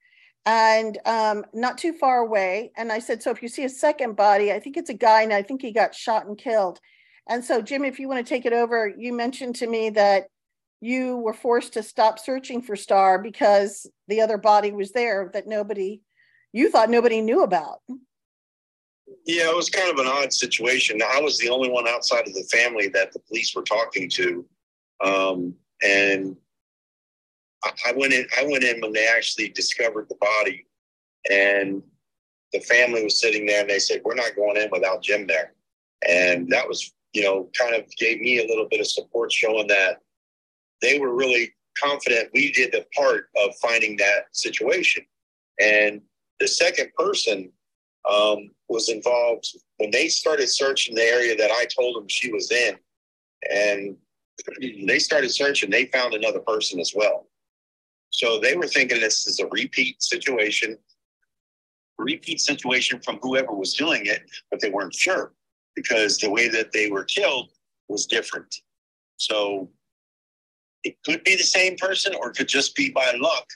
[0.46, 4.16] and um, not too far away." And I said, "So if you see a second
[4.16, 6.80] body, I think it's a guy, and I think he got shot and killed."
[7.28, 10.28] And so, Jim, if you want to take it over, you mentioned to me that
[10.80, 15.48] you were forced to stop searching for Star because the other body was there that
[15.48, 16.02] nobody,
[16.54, 17.80] you thought nobody knew about.
[19.26, 21.02] Yeah, it was kind of an odd situation.
[21.02, 24.46] I was the only one outside of the family that the police were talking to,
[25.04, 25.54] um,
[25.84, 26.36] and
[27.64, 28.26] I went in.
[28.38, 30.66] I went in when they actually discovered the body,
[31.30, 31.84] and
[32.54, 35.54] the family was sitting there, and they said, "We're not going in without Jim there,"
[36.08, 39.68] and that was you know, kind of gave me a little bit of support showing
[39.68, 40.02] that
[40.82, 45.04] they were really confident we did the part of finding that situation.
[45.60, 46.02] And
[46.42, 47.52] the second person
[48.10, 49.48] um, was involved
[49.78, 52.76] when they started searching the area that I told them she was in.
[53.52, 53.96] And
[54.86, 57.28] they started searching, they found another person as well.
[58.10, 60.78] So they were thinking this is a repeat situation,
[61.98, 65.34] repeat situation from whoever was doing it, but they weren't sure
[65.76, 67.50] because the way that they were killed
[67.90, 68.54] was different.
[69.18, 69.70] So
[70.84, 73.48] it could be the same person or it could just be by luck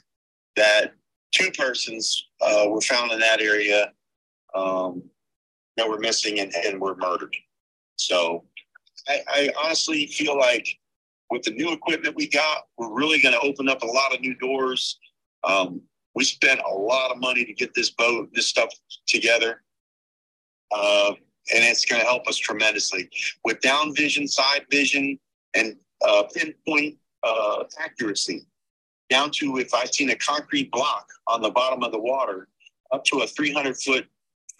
[0.55, 0.93] that
[1.31, 3.93] two persons uh, were found in that area
[4.55, 5.03] um,
[5.77, 7.35] that were missing and, and were murdered.
[7.95, 8.45] So
[9.07, 10.67] I, I honestly feel like
[11.29, 14.21] with the new equipment we got, we're really going to open up a lot of
[14.21, 14.99] new doors.
[15.43, 15.81] Um,
[16.15, 18.69] we spent a lot of money to get this boat, this stuff
[19.07, 19.61] together.
[20.71, 21.13] Uh,
[21.53, 23.09] and it's going to help us tremendously
[23.43, 25.19] with down vision, side vision,
[25.55, 25.75] and
[26.07, 28.45] uh, pinpoint uh, accuracy.
[29.09, 32.47] Down to if I've seen a concrete block on the bottom of the water,
[32.91, 34.05] up to a 300 foot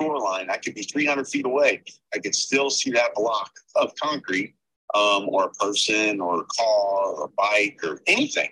[0.02, 1.84] shoreline, I could be 300 feet away.
[2.14, 4.56] I could still see that block of concrete,
[4.94, 8.50] um, or a person, or a car, or a bike, or anything.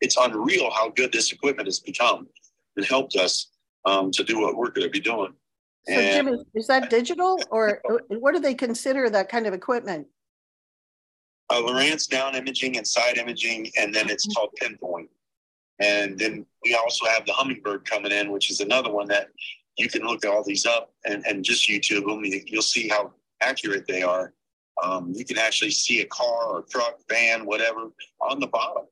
[0.00, 2.28] It's unreal how good this equipment has become.
[2.76, 3.52] and helped us
[3.84, 5.32] um, to do what we're going to be doing.
[5.86, 10.06] So Jim, is, is that digital or what do they consider that kind of equipment?
[11.50, 15.10] Uh, Lowrance down imaging and side imaging, and then it's called pinpoint.
[15.80, 19.28] And then we also have the Humminbird coming in, which is another one that
[19.76, 22.22] you can look all these up and, and just YouTube them.
[22.46, 24.32] You'll see how accurate they are.
[24.82, 28.84] Um, you can actually see a car or truck, van, whatever on the bottom.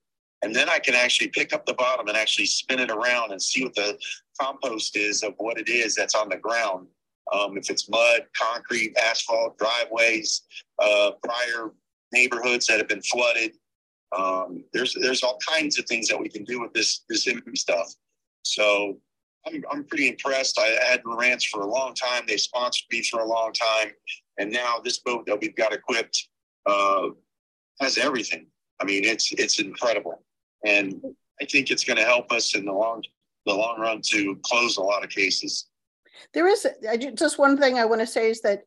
[0.42, 3.40] And then I can actually pick up the bottom and actually spin it around and
[3.40, 3.98] see what the
[4.40, 6.88] compost is of what it is that's on the ground.
[7.32, 10.42] Um, if it's mud, concrete, asphalt, driveways,
[10.80, 11.72] uh, prior
[12.12, 13.52] neighborhoods that have been flooded.
[14.16, 17.94] Um, there's there's all kinds of things that we can do with this this stuff.
[18.42, 18.98] So
[19.46, 20.58] I'm I'm pretty impressed.
[20.58, 22.24] I had Lowrance for a long time.
[22.26, 23.92] They sponsored me for a long time,
[24.38, 26.28] and now this boat that we've got equipped
[26.66, 27.08] uh,
[27.80, 28.46] has everything.
[28.80, 30.22] I mean, it's it's incredible
[30.64, 31.02] and
[31.40, 33.02] I think it's going to help us in the long
[33.46, 35.66] the long run to close a lot of cases.
[36.32, 36.66] There is
[37.14, 38.62] just one thing I want to say is that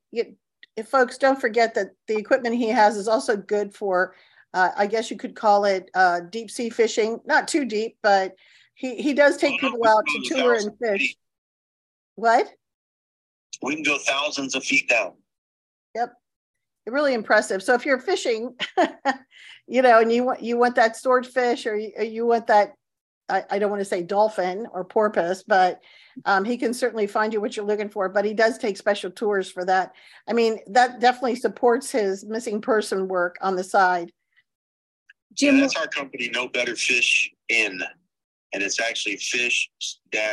[0.86, 4.16] folks don't forget that the equipment he has is also good for,
[4.54, 8.36] uh, I guess you could call it uh, deep sea fishing, not too deep, but
[8.76, 11.02] he, he does take well, people out to tour and fish.
[11.02, 11.18] Feet.
[12.16, 12.48] What?
[13.62, 15.14] We can go thousands of feet down.
[15.96, 16.14] Yep
[16.88, 17.64] really impressive.
[17.64, 18.56] So if you're fishing,
[19.68, 22.74] you know, and you want you want that swordfish or you, you want that,
[23.28, 25.82] I, I, don't want to say dolphin or porpoise, but
[26.26, 28.08] um, he can certainly find you what you're looking for.
[28.10, 29.94] But he does take special tours for that.
[30.30, 34.12] I mean, that definitely supports his missing person work on the side.
[35.34, 37.82] Jim, yeah, that's our company, No Better Fish In,
[38.56, 40.24] and it's actually fish-in.com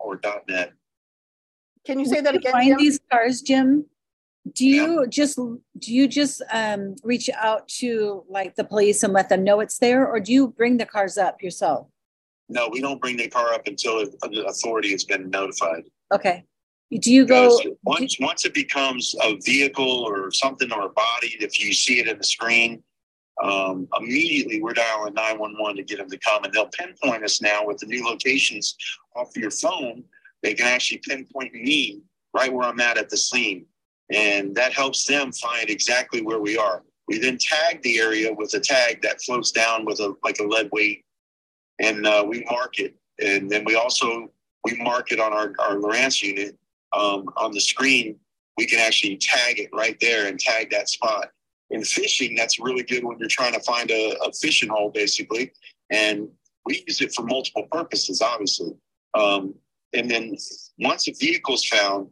[0.00, 0.72] or .net.
[1.86, 2.52] Can you say that again?
[2.52, 2.78] Find Jim?
[2.78, 3.86] these cars, Jim
[4.54, 5.06] do you yeah.
[5.08, 9.60] just do you just um, reach out to like the police and let them know
[9.60, 11.88] it's there or do you bring the cars up yourself
[12.48, 16.44] no we don't bring the car up until the authority has been notified okay
[17.00, 17.48] do you go
[17.82, 22.00] once you, once it becomes a vehicle or something or a body if you see
[22.00, 22.82] it in the screen
[23.42, 27.64] um, immediately we're dialing 911 to get them to come and they'll pinpoint us now
[27.64, 28.76] with the new locations
[29.16, 30.02] off your phone
[30.42, 32.00] they can actually pinpoint me
[32.34, 33.64] right where i'm at at the scene
[34.10, 36.82] and that helps them find exactly where we are.
[37.06, 40.44] We then tag the area with a tag that floats down with a like a
[40.44, 41.04] lead weight,
[41.78, 42.94] and uh, we mark it.
[43.22, 44.30] And then we also
[44.64, 46.56] we mark it on our our Lowrance unit
[46.92, 48.18] um, on the screen.
[48.56, 51.30] We can actually tag it right there and tag that spot.
[51.70, 55.52] In fishing, that's really good when you're trying to find a, a fishing hole, basically.
[55.90, 56.28] And
[56.64, 58.72] we use it for multiple purposes, obviously.
[59.14, 59.54] Um,
[59.92, 60.36] and then
[60.78, 62.08] once a vehicle's found,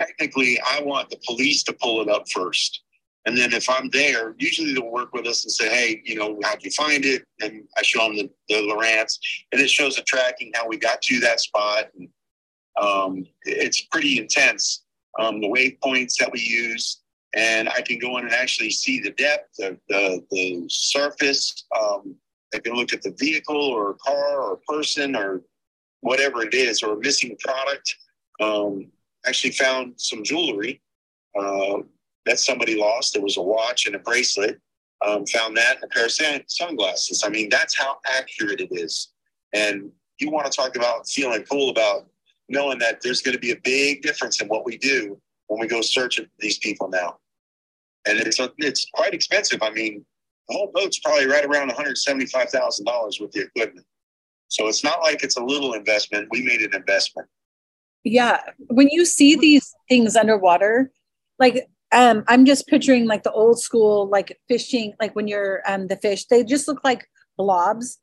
[0.00, 2.82] technically, I want the police to pull it up first.
[3.26, 6.38] And then if I'm there, usually they'll work with us and say, hey, you know,
[6.44, 7.24] how'd you find it?
[7.42, 9.18] And I show them the, the Lowrance,
[9.52, 11.86] and it shows the tracking, how we got to that spot.
[11.98, 12.08] And,
[12.80, 14.84] um, it's pretty intense,
[15.18, 17.02] um, the waypoints that we use.
[17.34, 21.64] And I can go in and actually see the depth, the, the, the surface.
[21.78, 22.14] Um,
[22.54, 25.42] I can look at the vehicle or car or person or
[26.00, 27.94] whatever it is, or a missing product.
[28.40, 28.90] Um,
[29.26, 30.80] actually found some jewelry
[31.38, 31.78] uh,
[32.24, 33.12] that somebody lost.
[33.12, 34.58] There was a watch and a bracelet.
[35.06, 36.12] Um, found that and a pair of
[36.48, 37.22] sunglasses.
[37.24, 39.12] I mean, that's how accurate it is.
[39.52, 42.08] And you want to talk about feeling cool about
[42.48, 45.66] knowing that there's going to be a big difference in what we do when we
[45.66, 47.18] go searching for these people now.
[48.06, 49.62] And it's a, it's quite expensive.
[49.62, 50.04] I mean,
[50.48, 53.86] the whole boat's probably right around $175,000 with the equipment.
[54.48, 56.28] So it's not like it's a little investment.
[56.30, 57.28] We made an investment.
[58.04, 58.40] Yeah.
[58.68, 60.90] When you see these things underwater,
[61.38, 65.88] like um, I'm just picturing like the old school, like fishing, like when you're um,
[65.88, 67.98] the fish, they just look like blobs.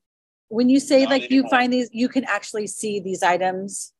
[0.49, 3.93] When you say Not like you find these, you can actually see these items.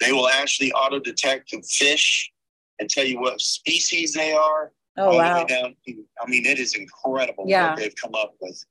[0.00, 2.30] They will actually auto detect the fish
[2.78, 4.72] and tell you what species they are.
[4.96, 7.70] Oh all the way wow, down to- I mean, it is incredible Yeah.
[7.70, 8.64] what they've come up with.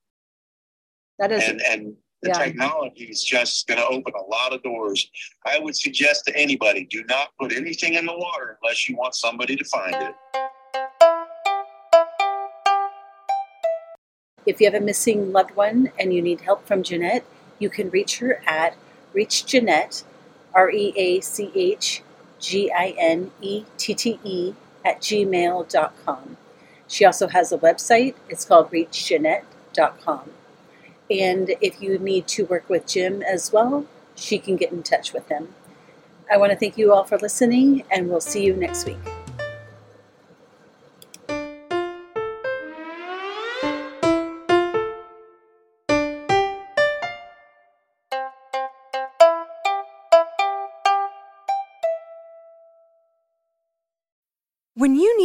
[1.19, 2.45] that is and and the yeah.
[2.45, 5.09] technology is just going to open a lot of doors.
[5.45, 9.15] I would suggest to anybody: do not put anything in the water unless you want
[9.15, 10.15] somebody to find it.
[14.45, 17.23] If you have a missing loved one and you need help from Ginette,
[17.59, 18.75] you can reach her at
[19.13, 20.03] Reach Ginette,
[20.53, 22.01] R E A C H
[22.43, 24.53] G I N E T T E,
[24.85, 26.37] at gmail.com.
[26.87, 28.15] She also has a website.
[28.29, 30.29] It's called reachginette.com.
[31.09, 33.85] And if you need to work with Jim as well,
[34.15, 35.55] she can get in touch with him.
[36.31, 39.22] I want to thank you all for listening, and we'll see you next week.